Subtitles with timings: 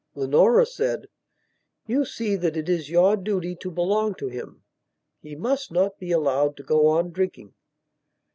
[0.15, 1.09] Leonora said:
[1.85, 4.63] "You see that it is your duty to belong to him.
[5.21, 7.53] He must not be allowed to go on drinking."